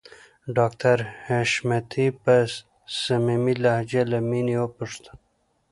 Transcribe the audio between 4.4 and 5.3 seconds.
وپوښتل